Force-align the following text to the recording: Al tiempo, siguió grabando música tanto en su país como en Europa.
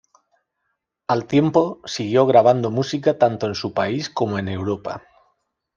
Al 1.07 1.27
tiempo, 1.27 1.79
siguió 1.85 2.25
grabando 2.25 2.71
música 2.71 3.19
tanto 3.19 3.45
en 3.45 3.53
su 3.53 3.71
país 3.71 4.09
como 4.09 4.39
en 4.39 4.47
Europa. 4.47 5.03